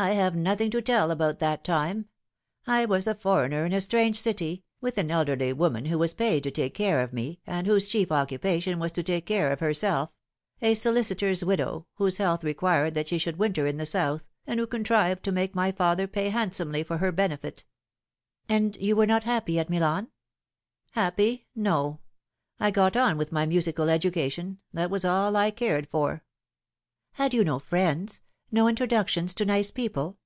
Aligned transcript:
1 0.00 0.16
have 0.16 0.34
nothing 0.34 0.70
to 0.70 0.80
tell 0.80 1.10
about 1.10 1.40
that 1.40 1.62
time. 1.62 2.08
I 2.66 2.86
was 2.86 3.06
a 3.06 3.14
foreigner 3.14 3.66
in 3.66 3.74
a 3.74 3.82
strange 3.82 4.18
city, 4.18 4.64
with 4.80 4.96
an 4.96 5.10
elderly 5.10 5.52
woman 5.52 5.84
who 5.84 5.98
was 5.98 6.14
paid 6.14 6.42
to 6.44 6.50
take 6.50 6.72
care 6.72 7.02
of 7.02 7.12
me, 7.12 7.38
and 7.46 7.66
whose 7.66 7.86
chief 7.86 8.10
occupation 8.10 8.78
was 8.78 8.92
to 8.92 9.02
take 9.02 9.26
care 9.26 9.52
of 9.52 9.60
her 9.60 9.74
self: 9.74 10.08
a 10.62 10.72
solicitor's 10.72 11.44
widow, 11.44 11.86
whose 11.96 12.16
health 12.16 12.42
required 12.42 12.94
that 12.94 13.08
she 13.08 13.18
should 13.18 13.36
winter 13.36 13.66
in 13.66 13.76
the 13.76 13.84
South, 13.84 14.26
and 14.46 14.58
who 14.58 14.66
contrived 14.66 15.22
to 15.24 15.32
make 15.32 15.54
my 15.54 15.70
father 15.70 16.06
pay 16.06 16.30
handsomely 16.30 16.82
for 16.82 16.96
her 16.96 17.12
benefit."" 17.12 17.66
And 18.48 18.76
you 18.78 18.96
were 18.96 19.06
not 19.06 19.24
happy 19.24 19.58
at 19.58 19.68
Milan 19.68 20.08
?""Happy! 20.92 21.46
no. 21.54 22.00
I 22.58 22.70
got 22.70 22.96
on 22.96 23.18
with 23.18 23.32
my 23.32 23.44
musical 23.44 23.90
education 23.90 24.60
that 24.72 24.88
was 24.90 25.04
all 25.04 25.36
I 25.36 25.50
cared 25.50 25.86
for."" 25.90 26.24
Had 27.20 27.34
you 27.34 27.44
no 27.44 27.58
friends 27.58 28.22
no 28.52 28.66
introductions 28.66 29.32
to 29.32 29.44
nice 29.44 29.70
people?" 29.70 30.16